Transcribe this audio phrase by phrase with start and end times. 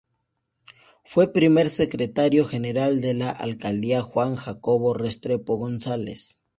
[1.03, 6.39] Fue primer secretario general de la alcaldía Juan Jacobo Restrepo González.